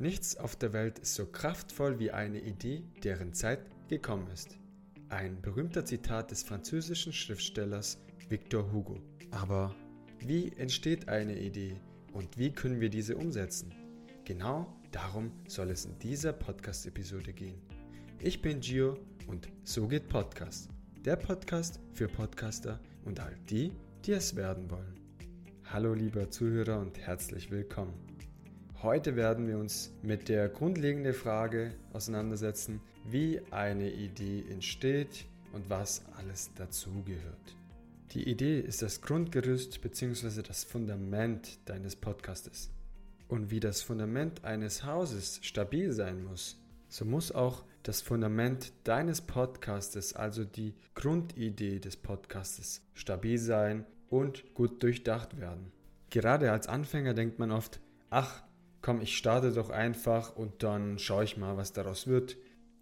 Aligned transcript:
Nichts 0.00 0.34
auf 0.38 0.56
der 0.56 0.72
Welt 0.72 0.98
ist 0.98 1.14
so 1.14 1.26
kraftvoll 1.26 1.98
wie 1.98 2.10
eine 2.10 2.40
Idee, 2.40 2.84
deren 3.04 3.34
Zeit 3.34 3.60
gekommen 3.88 4.28
ist. 4.32 4.56
Ein 5.10 5.42
berühmter 5.42 5.84
Zitat 5.84 6.30
des 6.30 6.42
französischen 6.42 7.12
Schriftstellers 7.12 7.98
Victor 8.30 8.72
Hugo. 8.72 8.98
Aber 9.30 9.74
wie 10.20 10.52
entsteht 10.56 11.10
eine 11.10 11.38
Idee 11.38 11.78
und 12.14 12.38
wie 12.38 12.50
können 12.50 12.80
wir 12.80 12.88
diese 12.88 13.14
umsetzen? 13.14 13.74
Genau 14.24 14.74
darum 14.90 15.32
soll 15.46 15.68
es 15.68 15.84
in 15.84 15.98
dieser 15.98 16.32
Podcast-Episode 16.32 17.34
gehen. 17.34 17.60
Ich 18.20 18.40
bin 18.40 18.60
Gio 18.60 18.96
und 19.26 19.50
so 19.64 19.86
geht 19.86 20.08
Podcast. 20.08 20.70
Der 21.04 21.16
Podcast 21.16 21.78
für 21.92 22.08
Podcaster 22.08 22.80
und 23.04 23.20
all 23.20 23.36
die, 23.50 23.70
die 24.06 24.12
es 24.12 24.34
werden 24.34 24.70
wollen. 24.70 24.94
Hallo 25.66 25.92
lieber 25.92 26.30
Zuhörer 26.30 26.80
und 26.80 26.98
herzlich 26.98 27.50
willkommen. 27.50 28.09
Heute 28.82 29.14
werden 29.14 29.46
wir 29.46 29.58
uns 29.58 29.92
mit 30.02 30.30
der 30.30 30.48
grundlegenden 30.48 31.12
Frage 31.12 31.74
auseinandersetzen, 31.92 32.80
wie 33.04 33.42
eine 33.50 33.90
Idee 33.92 34.42
entsteht 34.48 35.26
und 35.52 35.68
was 35.68 36.02
alles 36.16 36.50
dazugehört. 36.54 37.56
Die 38.12 38.26
Idee 38.26 38.58
ist 38.58 38.80
das 38.80 39.02
Grundgerüst 39.02 39.82
bzw. 39.82 40.40
das 40.40 40.64
Fundament 40.64 41.58
deines 41.68 41.94
Podcastes. 41.94 42.70
Und 43.28 43.50
wie 43.50 43.60
das 43.60 43.82
Fundament 43.82 44.46
eines 44.46 44.82
Hauses 44.82 45.40
stabil 45.42 45.92
sein 45.92 46.24
muss, 46.24 46.58
so 46.88 47.04
muss 47.04 47.32
auch 47.32 47.66
das 47.82 48.00
Fundament 48.00 48.72
deines 48.84 49.20
Podcastes, 49.20 50.16
also 50.16 50.44
die 50.44 50.74
Grundidee 50.94 51.80
des 51.80 51.98
Podcastes, 51.98 52.80
stabil 52.94 53.36
sein 53.36 53.84
und 54.08 54.54
gut 54.54 54.82
durchdacht 54.82 55.38
werden. 55.38 55.70
Gerade 56.08 56.50
als 56.50 56.66
Anfänger 56.66 57.12
denkt 57.12 57.38
man 57.38 57.50
oft, 57.50 57.78
ach, 58.08 58.42
komm, 58.82 59.00
ich 59.00 59.16
starte 59.16 59.52
doch 59.52 59.70
einfach 59.70 60.36
und 60.36 60.62
dann 60.62 60.98
schaue 60.98 61.24
ich 61.24 61.36
mal, 61.36 61.56
was 61.56 61.72
daraus 61.72 62.06
wird. 62.06 62.36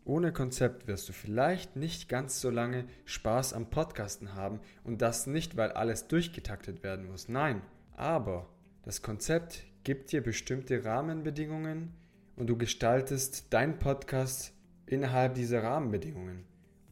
Ohne 0.05 0.33
Konzept 0.33 0.87
wirst 0.87 1.09
du 1.09 1.12
vielleicht 1.12 1.77
nicht 1.77 2.09
ganz 2.09 2.41
so 2.41 2.50
lange 2.50 2.86
Spaß 3.05 3.53
am 3.53 3.69
Podcasten 3.69 4.34
haben 4.34 4.61
und 4.84 5.03
das 5.03 5.27
nicht, 5.27 5.56
weil 5.56 5.72
alles 5.72 6.09
durchgetaktet 6.09 6.83
werden 6.83 7.06
muss. 7.06 7.28
Nein, 7.28 7.61
aber 7.95 8.48
das 8.83 9.03
Konzept 9.03 9.64
gibt 9.84 10.12
dir 10.12 10.22
bestimmte 10.22 10.84
Rahmenbedingungen 10.84 11.92
und 12.37 12.47
du 12.47 12.56
gestaltest 12.56 13.53
deinen 13.53 13.78
Podcast 13.78 14.53
innerhalb 14.87 15.34
dieser 15.34 15.62
Rahmenbedingungen. 15.62 16.44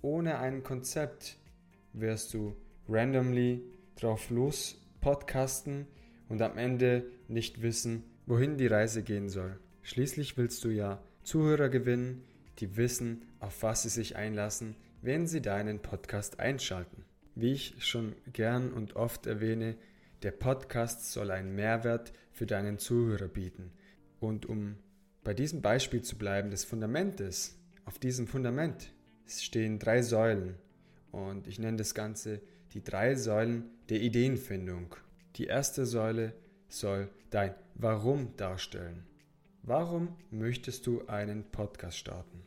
Ohne 0.03 0.39
ein 0.39 0.63
Konzept 0.63 1.39
wirst 1.95 2.35
du 2.35 2.55
randomly 2.89 3.63
drauf 3.97 4.29
los 4.31 4.77
podcasten 5.01 5.87
und 6.29 6.43
am 6.43 6.59
Ende 6.59 7.07
nicht 7.29 7.63
wissen, 7.63 8.03
wohin 8.27 8.59
die 8.59 8.67
Reise 8.67 9.03
gehen 9.03 9.29
soll. 9.29 9.59
Schließlich 9.83 10.37
willst 10.37 10.65
du 10.65 10.69
ja 10.69 11.01
Zuhörer 11.23 11.69
gewinnen, 11.69 12.25
die 12.59 12.77
wissen, 12.77 13.23
auf 13.41 13.63
was 13.63 13.83
sie 13.83 13.89
sich 13.89 14.17
einlassen, 14.17 14.77
wenn 15.03 15.27
sie 15.27 15.41
deinen 15.41 15.81
Podcast 15.81 16.41
einschalten. 16.41 17.05
Wie 17.35 17.53
ich 17.53 17.75
schon 17.79 18.15
gern 18.33 18.73
und 18.73 18.97
oft 18.97 19.27
erwähne, 19.27 19.77
der 20.23 20.33
Podcast 20.33 21.13
soll 21.13 21.31
einen 21.31 21.55
Mehrwert 21.55 22.13
für 22.33 22.47
deinen 22.47 22.79
Zuhörer 22.79 23.29
bieten. 23.29 23.71
Und 24.19 24.47
um 24.47 24.77
bei 25.23 25.35
diesem 25.35 25.63
Beispiel 25.63 26.03
zu 26.03 26.17
bleiben 26.17 26.51
des 26.51 26.65
Fundamentes, 26.65 27.59
auf 27.85 27.99
diesem 27.99 28.27
Fundament 28.27 28.93
stehen 29.29 29.79
drei 29.79 30.03
Säulen. 30.03 30.55
Und 31.13 31.47
ich 31.47 31.59
nenne 31.59 31.77
das 31.77 31.95
Ganze 31.95 32.41
die 32.73 32.83
drei 32.83 33.15
Säulen 33.15 33.65
der 33.89 34.01
Ideenfindung. 34.01 34.97
Die 35.37 35.45
erste 35.45 35.87
Säule 35.87 36.33
soll 36.69 37.09
dein 37.31 37.55
Warum 37.75 38.37
darstellen. 38.37 39.05
Warum 39.63 40.17
möchtest 40.31 40.87
du 40.87 41.07
einen 41.09 41.45
Podcast 41.51 41.99
starten? 41.99 42.43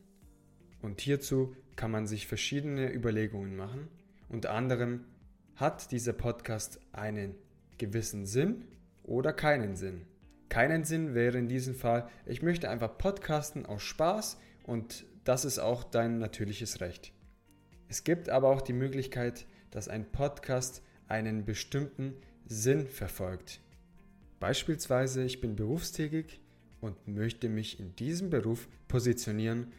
Und 0.81 1.01
hierzu 1.01 1.55
kann 1.75 1.91
man 1.91 2.07
sich 2.07 2.27
verschiedene 2.27 2.93
Überlegungen 2.93 3.55
machen. 3.55 3.87
Unter 4.29 4.53
anderem, 4.53 5.05
hat 5.55 5.91
dieser 5.91 6.13
Podcast 6.13 6.79
einen 6.93 7.35
gewissen 7.77 8.25
Sinn 8.25 8.63
oder 9.03 9.33
keinen 9.33 9.75
Sinn? 9.75 10.05
Keinen 10.47 10.85
Sinn 10.85 11.13
wäre 11.13 11.37
in 11.37 11.49
diesem 11.49 11.75
Fall, 11.75 12.07
ich 12.25 12.41
möchte 12.41 12.69
einfach 12.69 12.97
podcasten 12.97 13.65
aus 13.65 13.83
Spaß 13.83 14.39
und 14.63 15.05
das 15.25 15.43
ist 15.43 15.59
auch 15.59 15.83
dein 15.83 16.17
natürliches 16.17 16.79
Recht. 16.79 17.11
Es 17.89 18.05
gibt 18.05 18.29
aber 18.29 18.47
auch 18.47 18.61
die 18.61 18.73
Möglichkeit, 18.73 19.45
dass 19.69 19.89
ein 19.89 20.09
Podcast 20.11 20.81
einen 21.07 21.43
bestimmten 21.43 22.15
Sinn 22.45 22.87
verfolgt. 22.87 23.59
Beispielsweise, 24.39 25.23
ich 25.23 25.41
bin 25.41 25.57
berufstätig 25.57 26.39
und 26.79 27.07
möchte 27.09 27.49
mich 27.49 27.77
in 27.79 27.95
diesem 27.97 28.29
Beruf 28.29 28.69
positionieren. 28.87 29.73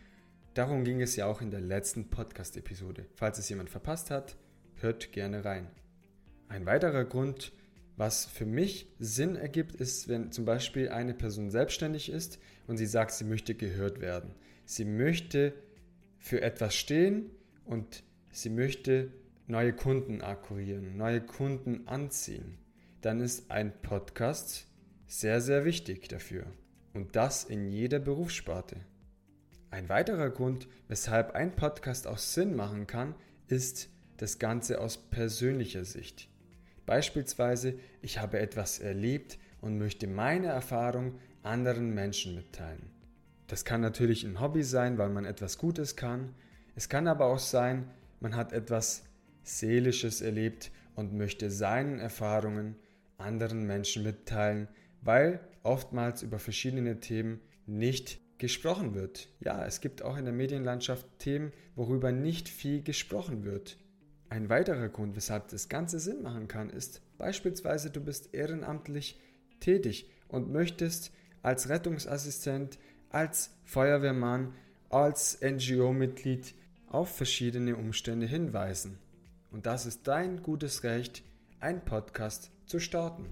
Darum 0.53 0.85
ging 0.85 1.01
es 1.01 1.17
ja 1.17 1.25
auch 1.27 1.41
in 1.41 1.51
der 1.51 1.63
letzten 1.63 2.11
Podcast-Episode. 2.11 3.07
Falls 3.15 3.39
es 3.39 3.49
jemand 3.49 3.71
verpasst 3.71 4.11
hat, 4.11 4.37
hört 4.75 5.13
gerne 5.13 5.47
rein. 5.47 5.71
Ein 6.49 6.67
weiterer 6.67 7.07
Grund, 7.07 7.53
was 7.97 8.27
für 8.27 8.45
mich 8.45 8.87
Sinn 8.99 9.35
ergibt, 9.35 9.77
ist, 9.77 10.09
wenn 10.09 10.31
zum 10.31 10.45
Beispiel 10.45 10.91
eine 10.91 11.15
Person 11.15 11.51
selbstständig 11.51 12.11
ist 12.11 12.39
und 12.67 12.77
sie 12.77 12.87
sagt, 12.87 13.13
sie 13.13 13.25
möchte 13.25 13.55
gehört 13.55 14.03
werden. 14.03 14.35
Sie 14.67 14.85
möchte 14.85 15.55
für 16.19 16.43
etwas 16.43 16.75
stehen 16.75 17.31
und 17.65 18.03
sie 18.31 18.51
möchte 18.51 19.11
neue 19.47 19.73
Kunden 19.73 20.21
akquirieren, 20.21 20.99
neue 20.99 21.23
Kunden 21.23 21.89
anziehen 21.89 22.60
dann 23.01 23.21
ist 23.21 23.51
ein 23.51 23.73
Podcast 23.83 24.67
sehr, 25.07 25.41
sehr 25.41 25.65
wichtig 25.65 26.09
dafür. 26.09 26.45
Und 26.93 27.17
das 27.17 27.45
in 27.45 27.67
jeder 27.67 27.99
Berufssparte. 27.99 28.77
Ein 29.71 29.89
weiterer 29.89 30.31
Grund, 30.31 30.69
weshalb 30.89 31.35
ein 31.35 31.55
Podcast 31.55 32.07
auch 32.07 32.19
Sinn 32.19 32.55
machen 32.57 32.87
kann, 32.87 33.15
ist 33.47 33.89
das 34.17 34.39
Ganze 34.39 34.81
aus 34.81 34.99
persönlicher 34.99 35.85
Sicht. 35.85 36.29
Beispielsweise, 36.85 37.79
ich 38.03 38.19
habe 38.19 38.41
etwas 38.41 38.81
erlebt 38.81 39.39
und 39.61 39.79
möchte 39.79 40.07
meine 40.07 40.49
Erfahrung 40.49 41.19
anderen 41.43 41.95
Menschen 41.95 42.35
mitteilen. 42.35 42.91
Das 43.47 43.65
kann 43.65 43.81
natürlich 43.81 44.25
ein 44.25 44.41
Hobby 44.41 44.63
sein, 44.63 44.99
weil 44.99 45.09
man 45.09 45.25
etwas 45.25 45.57
Gutes 45.57 45.97
kann. 45.97 46.35
Es 46.75 46.89
kann 46.89 47.09
aber 47.09 47.27
auch 47.27 47.39
sein, 47.39 47.89
man 48.21 48.37
hat 48.37 48.53
etwas 48.53 49.05
Seelisches 49.43 50.21
erlebt 50.21 50.71
und 50.95 51.15
möchte 51.15 51.51
seinen 51.51 51.99
Erfahrungen 51.99 52.77
anderen 53.21 53.67
Menschen 53.67 54.03
mitteilen, 54.03 54.69
weil 55.03 55.41
oftmals 55.63 56.23
über 56.23 56.39
verschiedene 56.39 57.01
Themen 57.01 57.41
nicht 57.67 58.21
gesprochen 58.39 58.95
wird. 58.95 59.29
Ja, 59.41 59.65
es 59.65 59.81
gibt 59.81 60.03
auch 60.03 60.17
in 60.17 60.25
der 60.25 60.35
Medienlandschaft 60.35 61.07
Themen, 61.19 61.53
worüber 61.77 62.11
nicht 62.11 62.49
viel 62.49 62.83
gesprochen 62.83 63.45
wird. 63.45 63.77
Ein 64.31 64.49
weiterer 64.49 64.89
Grund, 64.89 65.17
weshalb 65.17 65.49
das 65.49 65.69
Ganze 65.69 66.01
Sinn 66.01 66.23
machen 66.23 66.49
kann, 66.49 66.71
ist 66.71 67.03
beispielsweise, 67.19 67.91
du 67.91 68.01
bist 68.01 68.33
ehrenamtlich 68.33 69.21
tätig 69.61 70.11
und 70.29 70.51
möchtest 70.51 71.13
als 71.43 71.69
Rettungsassistent, 71.69 72.79
als 73.11 73.51
Feuerwehrmann, 73.65 74.55
als 74.89 75.41
NGO-Mitglied 75.43 76.55
auf 76.87 77.15
verschiedene 77.15 77.77
Umstände 77.77 78.27
hinweisen. 78.27 78.99
Und 79.51 79.67
das 79.67 79.85
ist 79.85 80.07
dein 80.07 80.43
gutes 80.43 80.85
Recht, 80.85 81.23
ein 81.59 81.85
Podcast 81.85 82.51
zu 82.71 82.79
starten. 82.79 83.27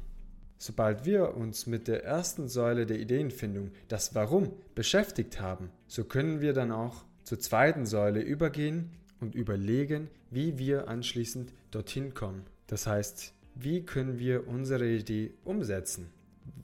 Sobald 0.59 1.04
wir 1.04 1.37
uns 1.37 1.69
mit 1.69 1.87
der 1.87 2.04
ersten 2.04 2.49
Säule 2.49 2.84
der 2.84 2.99
Ideenfindung, 2.99 3.71
das 3.87 4.16
Warum, 4.16 4.53
beschäftigt 4.75 5.41
haben, 5.41 5.71
so 5.87 6.03
können 6.03 6.41
wir 6.41 6.53
dann 6.53 6.72
auch 6.72 7.04
zur 7.22 7.38
zweiten 7.38 7.87
Säule 7.87 8.21
übergehen 8.21 8.91
und 9.21 9.37
überlegen, 9.37 10.10
wie 10.31 10.59
wir 10.59 10.88
anschließend 10.88 11.53
dorthin 11.71 12.15
kommen. 12.15 12.44
Das 12.66 12.88
heißt, 12.88 13.32
wie 13.54 13.82
können 13.82 14.19
wir 14.19 14.49
unsere 14.49 14.88
Idee 14.88 15.32
umsetzen? 15.44 16.10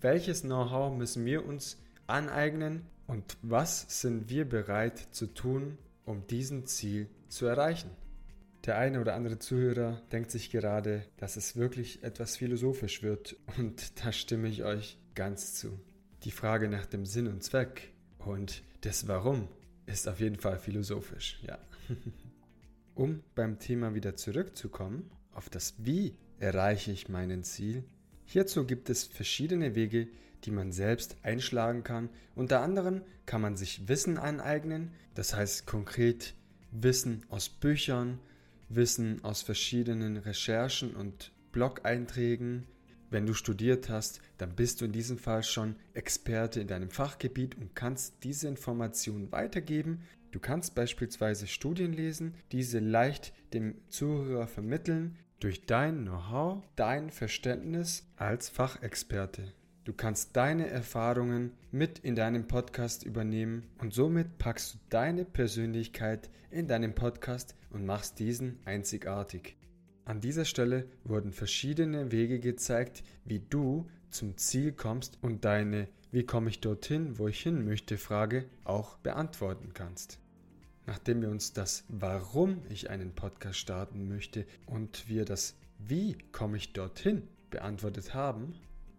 Welches 0.00 0.42
Know-how 0.42 0.96
müssen 0.96 1.24
wir 1.24 1.46
uns 1.46 1.78
aneignen 2.08 2.86
und 3.06 3.36
was 3.42 4.00
sind 4.00 4.28
wir 4.28 4.48
bereit 4.48 4.98
zu 5.12 5.26
tun, 5.26 5.78
um 6.04 6.26
diesen 6.26 6.66
Ziel 6.66 7.06
zu 7.28 7.46
erreichen? 7.46 7.90
Der 8.66 8.78
eine 8.78 9.00
oder 9.00 9.14
andere 9.14 9.38
Zuhörer 9.38 10.00
denkt 10.10 10.30
sich 10.30 10.50
gerade, 10.50 11.04
dass 11.18 11.36
es 11.36 11.54
wirklich 11.54 12.02
etwas 12.02 12.38
philosophisch 12.38 13.02
wird 13.02 13.36
und 13.58 13.92
da 14.04 14.10
stimme 14.10 14.48
ich 14.48 14.64
euch 14.64 14.98
ganz 15.14 15.54
zu. 15.54 15.78
Die 16.22 16.30
Frage 16.30 16.68
nach 16.68 16.86
dem 16.86 17.04
Sinn 17.04 17.26
und 17.26 17.42
Zweck 17.42 17.92
und 18.18 18.62
des 18.82 19.06
Warum 19.06 19.48
ist 19.84 20.08
auf 20.08 20.20
jeden 20.20 20.36
Fall 20.36 20.58
philosophisch, 20.58 21.38
ja. 21.46 21.58
um 22.94 23.22
beim 23.34 23.58
Thema 23.58 23.94
wieder 23.94 24.16
zurückzukommen, 24.16 25.10
auf 25.32 25.50
das 25.50 25.74
Wie 25.78 26.16
erreiche 26.38 26.90
ich 26.90 27.10
meinen 27.10 27.44
Ziel, 27.44 27.84
hierzu 28.24 28.64
gibt 28.64 28.88
es 28.88 29.04
verschiedene 29.04 29.74
Wege, 29.74 30.08
die 30.44 30.50
man 30.50 30.72
selbst 30.72 31.16
einschlagen 31.22 31.84
kann. 31.84 32.08
Unter 32.34 32.60
anderem 32.60 33.02
kann 33.26 33.42
man 33.42 33.56
sich 33.56 33.88
Wissen 33.88 34.16
aneignen, 34.16 34.92
das 35.14 35.34
heißt 35.34 35.66
konkret 35.66 36.34
Wissen 36.70 37.24
aus 37.28 37.50
Büchern, 37.50 38.20
Wissen 38.68 39.22
aus 39.24 39.42
verschiedenen 39.42 40.16
Recherchen 40.16 40.94
und 40.94 41.32
Blog-Einträgen. 41.52 42.66
wenn 43.10 43.26
du 43.26 43.34
studiert 43.34 43.88
hast, 43.90 44.20
dann 44.38 44.56
bist 44.56 44.80
du 44.80 44.86
in 44.86 44.92
diesem 44.92 45.18
Fall 45.18 45.44
schon 45.44 45.76
Experte 45.92 46.60
in 46.60 46.66
deinem 46.66 46.90
Fachgebiet 46.90 47.56
und 47.56 47.76
kannst 47.76 48.24
diese 48.24 48.48
Informationen 48.48 49.30
weitergeben. 49.30 50.02
Du 50.32 50.40
kannst 50.40 50.74
beispielsweise 50.74 51.46
Studien 51.46 51.92
lesen, 51.92 52.34
diese 52.50 52.80
leicht 52.80 53.32
dem 53.52 53.76
Zuhörer 53.88 54.48
vermitteln 54.48 55.16
durch 55.38 55.64
dein 55.64 56.06
Know-how, 56.06 56.64
dein 56.74 57.10
Verständnis 57.10 58.04
als 58.16 58.48
Fachexperte. 58.48 59.52
Du 59.84 59.92
kannst 59.92 60.34
deine 60.34 60.68
Erfahrungen 60.68 61.52
mit 61.70 61.98
in 61.98 62.16
deinem 62.16 62.48
Podcast 62.48 63.04
übernehmen 63.04 63.64
und 63.76 63.92
somit 63.92 64.38
packst 64.38 64.74
du 64.74 64.78
deine 64.88 65.26
Persönlichkeit 65.26 66.30
in 66.50 66.66
deinem 66.66 66.94
Podcast 66.94 67.54
und 67.68 67.84
machst 67.84 68.18
diesen 68.18 68.58
einzigartig. 68.64 69.58
An 70.06 70.22
dieser 70.22 70.46
Stelle 70.46 70.86
wurden 71.04 71.32
verschiedene 71.32 72.12
Wege 72.12 72.40
gezeigt, 72.40 73.04
wie 73.26 73.40
du 73.40 73.86
zum 74.08 74.38
Ziel 74.38 74.72
kommst 74.72 75.18
und 75.20 75.44
deine 75.44 75.88
Wie 76.10 76.24
komme 76.24 76.48
ich 76.48 76.60
dorthin, 76.60 77.18
wo 77.18 77.28
ich 77.28 77.42
hin 77.42 77.66
möchte 77.66 77.98
Frage 77.98 78.46
auch 78.64 78.96
beantworten 78.98 79.72
kannst. 79.74 80.18
Nachdem 80.86 81.20
wir 81.20 81.28
uns 81.28 81.52
das 81.52 81.84
Warum 81.88 82.62
ich 82.70 82.88
einen 82.88 83.14
Podcast 83.14 83.58
starten 83.58 84.08
möchte 84.08 84.46
und 84.64 85.10
wir 85.10 85.26
das 85.26 85.56
Wie 85.78 86.16
komme 86.32 86.56
ich 86.56 86.72
dorthin 86.72 87.28
beantwortet 87.50 88.14
haben, 88.14 88.54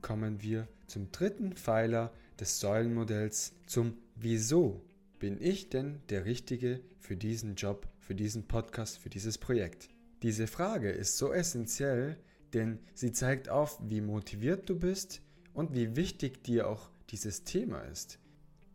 kommen 0.05 0.43
wir 0.43 0.67
zum 0.85 1.11
dritten 1.11 1.53
Pfeiler 1.53 2.13
des 2.39 2.59
Säulenmodells, 2.59 3.53
zum 3.65 3.97
Wieso 4.15 4.83
bin 5.17 5.41
ich 5.41 5.69
denn 5.69 5.99
der 6.09 6.25
Richtige 6.25 6.79
für 6.99 7.17
diesen 7.17 7.55
Job, 7.55 7.87
für 8.01 8.13
diesen 8.13 8.47
Podcast, 8.47 8.99
für 8.99 9.09
dieses 9.09 9.39
Projekt? 9.39 9.89
Diese 10.21 10.45
Frage 10.45 10.91
ist 10.91 11.17
so 11.17 11.33
essentiell, 11.33 12.17
denn 12.53 12.77
sie 12.93 13.13
zeigt 13.13 13.49
auf, 13.49 13.79
wie 13.81 13.99
motiviert 13.99 14.69
du 14.69 14.77
bist 14.77 15.23
und 15.55 15.73
wie 15.73 15.95
wichtig 15.95 16.43
dir 16.43 16.69
auch 16.69 16.91
dieses 17.09 17.43
Thema 17.43 17.79
ist. 17.79 18.19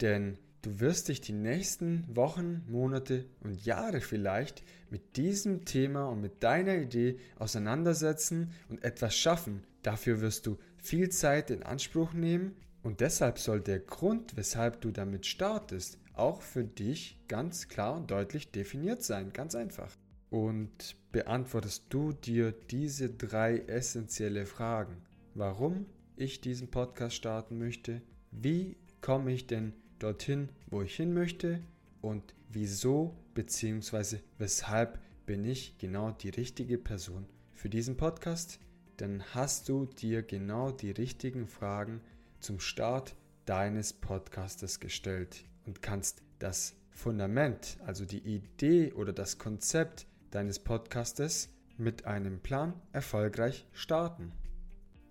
Denn 0.00 0.36
du 0.62 0.80
wirst 0.80 1.06
dich 1.06 1.20
die 1.20 1.32
nächsten 1.32 2.04
Wochen, 2.08 2.64
Monate 2.66 3.24
und 3.44 3.64
Jahre 3.64 4.00
vielleicht 4.00 4.64
mit 4.90 5.16
diesem 5.16 5.64
Thema 5.64 6.08
und 6.08 6.22
mit 6.22 6.42
deiner 6.42 6.74
Idee 6.74 7.20
auseinandersetzen 7.38 8.50
und 8.68 8.82
etwas 8.82 9.14
schaffen. 9.14 9.62
Dafür 9.82 10.20
wirst 10.20 10.46
du 10.46 10.58
viel 10.82 11.10
Zeit 11.10 11.50
in 11.50 11.62
Anspruch 11.62 12.12
nehmen 12.12 12.56
und 12.82 13.00
deshalb 13.00 13.38
soll 13.38 13.60
der 13.60 13.80
Grund, 13.80 14.36
weshalb 14.36 14.80
du 14.80 14.90
damit 14.90 15.26
startest, 15.26 15.98
auch 16.14 16.42
für 16.42 16.64
dich 16.64 17.18
ganz 17.28 17.68
klar 17.68 17.96
und 17.96 18.10
deutlich 18.10 18.50
definiert 18.50 19.02
sein, 19.02 19.32
ganz 19.32 19.54
einfach. 19.54 19.96
Und 20.30 20.96
beantwortest 21.12 21.84
du 21.88 22.12
dir 22.12 22.52
diese 22.52 23.10
drei 23.10 23.58
essentielle 23.58 24.46
Fragen, 24.46 24.96
warum 25.34 25.86
ich 26.16 26.40
diesen 26.40 26.70
Podcast 26.70 27.16
starten 27.16 27.58
möchte, 27.58 28.02
wie 28.30 28.76
komme 29.00 29.32
ich 29.32 29.46
denn 29.46 29.72
dorthin, 29.98 30.50
wo 30.68 30.82
ich 30.82 30.94
hin 30.94 31.12
möchte 31.12 31.60
und 32.00 32.34
wieso 32.48 33.16
bzw. 33.34 34.18
weshalb 34.38 34.98
bin 35.26 35.44
ich 35.44 35.78
genau 35.78 36.10
die 36.10 36.30
richtige 36.30 36.78
Person 36.78 37.26
für 37.54 37.68
diesen 37.68 37.96
Podcast, 37.96 38.58
dann 39.00 39.22
hast 39.34 39.68
du 39.70 39.86
dir 39.86 40.22
genau 40.22 40.70
die 40.70 40.90
richtigen 40.90 41.46
Fragen 41.46 42.02
zum 42.38 42.60
Start 42.60 43.16
deines 43.46 43.94
Podcastes 43.94 44.78
gestellt 44.78 45.44
und 45.64 45.80
kannst 45.80 46.22
das 46.38 46.74
Fundament, 46.90 47.78
also 47.86 48.04
die 48.04 48.18
Idee 48.18 48.92
oder 48.92 49.14
das 49.14 49.38
Konzept 49.38 50.06
deines 50.30 50.58
Podcastes 50.58 51.48
mit 51.78 52.04
einem 52.04 52.40
Plan 52.40 52.74
erfolgreich 52.92 53.66
starten. 53.72 54.32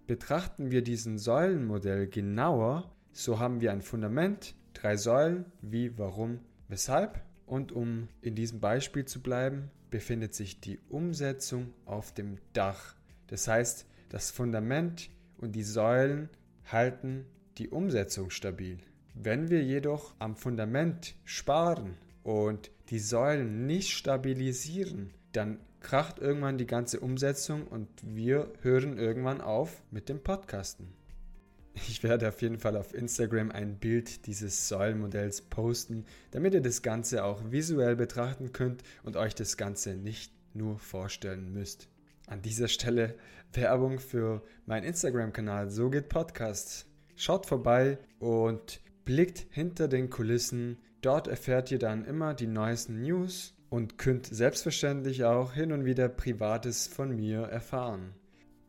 Betrachten 0.06 0.70
wir 0.70 0.84
diesen 0.84 1.18
Säulenmodell 1.18 2.08
genauer, 2.08 2.96
so 3.12 3.40
haben 3.40 3.60
wir 3.60 3.72
ein 3.72 3.82
Fundament, 3.82 4.56
drei 4.74 4.98
Säulen, 4.98 5.46
wie, 5.62 5.98
warum, 5.98 6.42
weshalb 6.68 7.24
und 7.48 7.72
um 7.72 8.08
in 8.22 8.36
diesem 8.36 8.60
Beispiel 8.60 9.06
zu 9.06 9.22
bleiben, 9.22 9.72
befindet 9.90 10.36
sich 10.36 10.62
die 10.62 10.80
Umsetzung 10.90 11.74
auf 11.86 12.14
dem 12.14 12.38
Dach 12.54 12.99
das 13.30 13.48
heißt, 13.48 13.86
das 14.10 14.32
Fundament 14.32 15.10
und 15.38 15.54
die 15.54 15.64
Säulen 15.64 16.30
halten 16.66 17.26
die 17.58 17.70
Umsetzung 17.70 18.30
stabil. 18.30 18.80
Wenn 19.14 19.50
wir 19.50 19.64
jedoch 19.64 20.16
am 20.20 20.36
Fundament 20.36 21.16
sparen 21.26 21.96
und 22.24 22.72
die 22.90 23.00
Säulen 23.00 23.66
nicht 23.66 23.92
stabilisieren, 23.92 25.14
dann 25.32 25.60
kracht 25.80 26.20
irgendwann 26.20 26.58
die 26.58 26.68
ganze 26.68 27.00
Umsetzung 27.00 27.68
und 27.68 27.88
wir 28.04 28.52
hören 28.62 28.98
irgendwann 28.98 29.42
auf 29.42 29.82
mit 29.92 30.10
dem 30.10 30.22
Podcasten. 30.22 30.94
Ich 31.88 32.04
werde 32.04 32.28
auf 32.28 32.42
jeden 32.42 32.58
Fall 32.58 32.76
auf 32.76 32.94
Instagram 32.94 33.52
ein 33.52 33.78
Bild 33.78 34.26
dieses 34.26 34.68
Säulenmodells 34.68 35.44
posten, 35.44 36.06
damit 36.32 36.54
ihr 36.54 36.62
das 36.62 36.82
Ganze 36.82 37.24
auch 37.24 37.52
visuell 37.52 37.96
betrachten 37.96 38.52
könnt 38.52 38.84
und 39.04 39.16
euch 39.16 39.36
das 39.36 39.56
Ganze 39.56 39.96
nicht 39.96 40.34
nur 40.54 40.80
vorstellen 40.80 41.54
müsst. 41.54 41.88
An 42.30 42.44
dieser 42.44 42.68
Stelle 42.68 43.16
Werbung 43.54 43.98
für 43.98 44.44
meinen 44.68 44.84
Instagram-Kanal 44.84 45.72
So 45.72 45.90
geht 45.90 46.10
Podcast. 46.10 46.86
Schaut 47.16 47.48
vorbei 47.48 47.98
und 48.20 48.82
blickt 49.04 49.48
hinter 49.50 49.88
den 49.88 50.12
Kulissen. 50.12 50.78
Dort 51.02 51.28
erfährt 51.28 51.72
ihr 51.72 51.80
dann 51.80 52.06
immer 52.06 52.36
die 52.36 52.46
neuesten 52.46 53.02
News 53.02 53.56
und 53.72 53.98
könnt 53.98 54.28
selbstverständlich 54.28 55.24
auch 55.24 55.54
hin 55.54 55.72
und 55.72 55.86
wieder 55.86 56.08
Privates 56.08 56.86
von 56.86 57.16
mir 57.16 57.40
erfahren. 57.42 58.14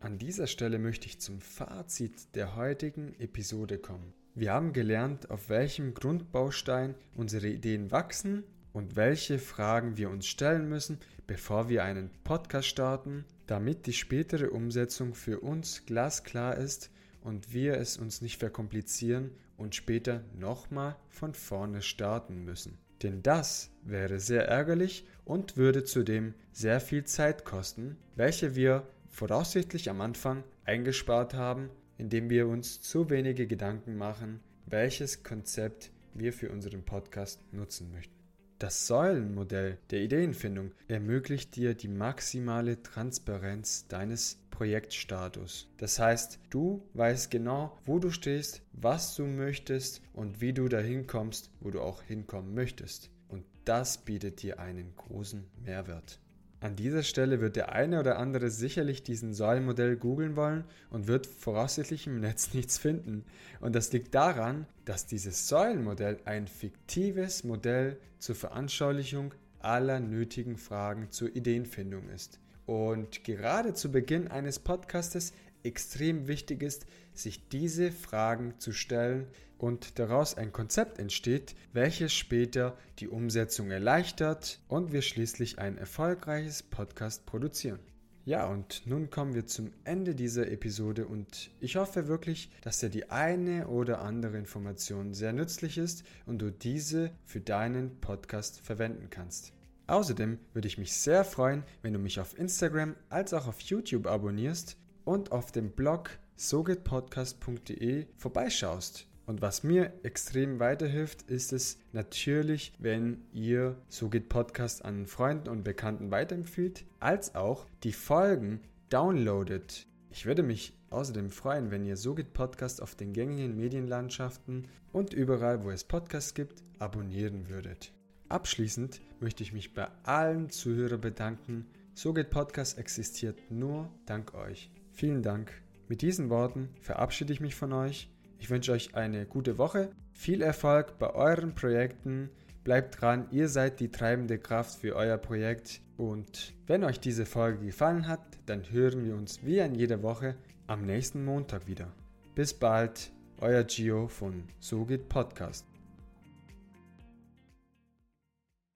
An 0.00 0.16
dieser 0.16 0.46
Stelle 0.46 0.78
möchte 0.78 1.06
ich 1.06 1.20
zum 1.20 1.42
Fazit 1.42 2.34
der 2.34 2.56
heutigen 2.56 3.14
Episode 3.18 3.76
kommen. 3.76 4.14
Wir 4.34 4.54
haben 4.54 4.72
gelernt, 4.72 5.30
auf 5.30 5.50
welchem 5.50 5.92
Grundbaustein 5.92 6.94
unsere 7.14 7.48
Ideen 7.48 7.90
wachsen 7.90 8.42
und 8.72 8.96
welche 8.96 9.38
Fragen 9.38 9.98
wir 9.98 10.08
uns 10.08 10.26
stellen 10.26 10.66
müssen, 10.66 10.98
bevor 11.26 11.68
wir 11.68 11.84
einen 11.84 12.10
Podcast 12.24 12.68
starten, 12.68 13.26
damit 13.50 13.86
die 13.86 13.92
spätere 13.92 14.50
Umsetzung 14.50 15.12
für 15.12 15.40
uns 15.40 15.84
glasklar 15.84 16.56
ist 16.56 16.88
und 17.20 17.52
wir 17.52 17.78
es 17.78 17.96
uns 17.96 18.22
nicht 18.22 18.38
verkomplizieren 18.38 19.32
und 19.56 19.74
später 19.74 20.22
nochmal 20.38 20.94
von 21.08 21.34
vorne 21.34 21.82
starten 21.82 22.44
müssen. 22.44 22.78
Denn 23.02 23.24
das 23.24 23.70
wäre 23.82 24.20
sehr 24.20 24.46
ärgerlich 24.46 25.04
und 25.24 25.56
würde 25.56 25.82
zudem 25.82 26.34
sehr 26.52 26.80
viel 26.80 27.02
Zeit 27.02 27.44
kosten, 27.44 27.96
welche 28.14 28.54
wir 28.54 28.86
voraussichtlich 29.08 29.90
am 29.90 30.00
Anfang 30.00 30.44
eingespart 30.64 31.34
haben, 31.34 31.70
indem 31.98 32.30
wir 32.30 32.46
uns 32.46 32.80
zu 32.80 33.10
wenige 33.10 33.48
Gedanken 33.48 33.96
machen, 33.96 34.38
welches 34.66 35.24
Konzept 35.24 35.90
wir 36.14 36.32
für 36.32 36.50
unseren 36.50 36.84
Podcast 36.84 37.40
nutzen 37.52 37.90
möchten. 37.90 38.19
Das 38.60 38.86
Säulenmodell 38.86 39.78
der 39.88 40.02
Ideenfindung 40.02 40.72
ermöglicht 40.86 41.56
dir 41.56 41.72
die 41.72 41.88
maximale 41.88 42.82
Transparenz 42.82 43.86
deines 43.88 44.36
Projektstatus. 44.50 45.66
Das 45.78 45.98
heißt, 45.98 46.38
du 46.50 46.86
weißt 46.92 47.30
genau, 47.30 47.78
wo 47.86 47.98
du 47.98 48.10
stehst, 48.10 48.60
was 48.74 49.14
du 49.14 49.24
möchtest 49.24 50.02
und 50.12 50.42
wie 50.42 50.52
du 50.52 50.68
dahin 50.68 51.06
kommst, 51.06 51.50
wo 51.60 51.70
du 51.70 51.80
auch 51.80 52.02
hinkommen 52.02 52.52
möchtest. 52.52 53.08
Und 53.28 53.46
das 53.64 53.96
bietet 53.96 54.42
dir 54.42 54.58
einen 54.58 54.94
großen 54.94 55.42
Mehrwert. 55.64 56.20
An 56.62 56.76
dieser 56.76 57.02
Stelle 57.02 57.40
wird 57.40 57.56
der 57.56 57.72
eine 57.72 57.98
oder 57.98 58.18
andere 58.18 58.50
sicherlich 58.50 59.02
diesen 59.02 59.32
Säulenmodell 59.32 59.96
googeln 59.96 60.36
wollen 60.36 60.64
und 60.90 61.06
wird 61.06 61.26
voraussichtlich 61.26 62.06
im 62.06 62.20
Netz 62.20 62.52
nichts 62.54 62.76
finden. 62.76 63.24
Und 63.60 63.74
das 63.74 63.92
liegt 63.92 64.14
daran, 64.14 64.66
dass 64.84 65.06
dieses 65.06 65.48
Säulenmodell 65.48 66.18
ein 66.26 66.46
fiktives 66.46 67.44
Modell 67.44 67.96
zur 68.18 68.34
Veranschaulichung 68.34 69.32
aller 69.60 70.00
nötigen 70.00 70.58
Fragen 70.58 71.10
zur 71.10 71.34
Ideenfindung 71.34 72.10
ist. 72.10 72.38
Und 72.66 73.24
gerade 73.24 73.72
zu 73.72 73.90
Beginn 73.90 74.28
eines 74.28 74.58
Podcastes 74.58 75.32
extrem 75.62 76.28
wichtig 76.28 76.62
ist, 76.62 76.86
sich 77.12 77.48
diese 77.48 77.92
Fragen 77.92 78.58
zu 78.58 78.72
stellen 78.72 79.26
und 79.58 79.98
daraus 79.98 80.36
ein 80.36 80.52
Konzept 80.52 80.98
entsteht, 80.98 81.54
welches 81.72 82.12
später 82.12 82.76
die 82.98 83.08
Umsetzung 83.08 83.70
erleichtert 83.70 84.60
und 84.68 84.92
wir 84.92 85.02
schließlich 85.02 85.58
ein 85.58 85.76
erfolgreiches 85.76 86.62
Podcast 86.62 87.26
produzieren. 87.26 87.78
Ja, 88.24 88.46
und 88.46 88.86
nun 88.86 89.10
kommen 89.10 89.34
wir 89.34 89.46
zum 89.46 89.72
Ende 89.84 90.14
dieser 90.14 90.50
Episode 90.50 91.06
und 91.06 91.50
ich 91.58 91.76
hoffe 91.76 92.06
wirklich, 92.06 92.50
dass 92.62 92.78
dir 92.78 92.90
die 92.90 93.10
eine 93.10 93.66
oder 93.66 94.02
andere 94.02 94.36
Information 94.36 95.14
sehr 95.14 95.32
nützlich 95.32 95.78
ist 95.78 96.04
und 96.26 96.38
du 96.40 96.52
diese 96.52 97.10
für 97.24 97.40
deinen 97.40 97.98
Podcast 98.00 98.60
verwenden 98.60 99.08
kannst. 99.10 99.52
Außerdem 99.86 100.38
würde 100.52 100.68
ich 100.68 100.78
mich 100.78 100.92
sehr 100.92 101.24
freuen, 101.24 101.64
wenn 101.82 101.92
du 101.92 101.98
mich 101.98 102.20
auf 102.20 102.38
Instagram 102.38 102.94
als 103.08 103.34
auch 103.34 103.48
auf 103.48 103.60
YouTube 103.60 104.06
abonnierst 104.06 104.76
und 105.10 105.32
auf 105.32 105.50
dem 105.50 105.72
Blog 105.72 106.10
sogetpodcast.de 106.36 108.06
vorbeischaust. 108.16 109.08
Und 109.26 109.42
was 109.42 109.64
mir 109.64 109.92
extrem 110.04 110.60
weiterhilft, 110.60 111.22
ist 111.22 111.52
es 111.52 111.78
natürlich, 111.92 112.72
wenn 112.78 113.24
ihr 113.32 113.76
So 113.88 114.08
Podcast 114.08 114.84
an 114.84 115.06
Freunden 115.06 115.48
und 115.48 115.64
Bekannten 115.64 116.12
weiterempfiehlt, 116.12 116.84
als 117.00 117.34
auch 117.34 117.66
die 117.82 117.92
Folgen 117.92 118.60
downloadet. 118.88 119.88
Ich 120.12 120.26
würde 120.26 120.44
mich 120.44 120.78
außerdem 120.90 121.30
freuen, 121.30 121.72
wenn 121.72 121.84
ihr 121.84 121.96
Sogit 121.96 122.32
Podcast 122.32 122.80
auf 122.80 122.94
den 122.94 123.12
gängigen 123.12 123.56
Medienlandschaften 123.56 124.68
und 124.92 125.12
überall, 125.12 125.64
wo 125.64 125.70
es 125.70 125.82
Podcasts 125.82 126.34
gibt, 126.34 126.62
abonnieren 126.78 127.48
würdet. 127.48 127.92
Abschließend 128.28 129.00
möchte 129.18 129.42
ich 129.42 129.52
mich 129.52 129.74
bei 129.74 129.88
allen 130.04 130.50
Zuhörern 130.50 131.00
bedanken. 131.00 131.66
Sogit 131.94 132.30
Podcast 132.30 132.78
existiert 132.78 133.50
nur 133.50 133.90
dank 134.06 134.34
euch. 134.34 134.70
Vielen 134.92 135.22
Dank. 135.22 135.52
Mit 135.88 136.02
diesen 136.02 136.30
Worten 136.30 136.68
verabschiede 136.80 137.32
ich 137.32 137.40
mich 137.40 137.54
von 137.54 137.72
euch. 137.72 138.10
Ich 138.38 138.50
wünsche 138.50 138.72
euch 138.72 138.94
eine 138.94 139.26
gute 139.26 139.58
Woche, 139.58 139.90
viel 140.12 140.42
Erfolg 140.42 140.98
bei 140.98 141.12
euren 141.14 141.54
Projekten. 141.54 142.30
Bleibt 142.64 143.00
dran, 143.00 143.26
ihr 143.30 143.48
seid 143.48 143.80
die 143.80 143.90
treibende 143.90 144.38
Kraft 144.38 144.80
für 144.80 144.94
euer 144.96 145.18
Projekt. 145.18 145.80
Und 145.96 146.54
wenn 146.66 146.84
euch 146.84 147.00
diese 147.00 147.26
Folge 147.26 147.66
gefallen 147.66 148.06
hat, 148.06 148.20
dann 148.46 148.70
hören 148.70 149.04
wir 149.04 149.14
uns 149.14 149.44
wie 149.44 149.58
in 149.58 149.74
jeder 149.74 150.02
Woche 150.02 150.36
am 150.66 150.82
nächsten 150.86 151.24
Montag 151.24 151.66
wieder. 151.66 151.92
Bis 152.34 152.54
bald, 152.54 153.12
euer 153.38 153.64
Gio 153.64 154.08
von 154.08 154.44
So 154.60 154.84
geht 154.84 155.08
Podcast. 155.08 155.69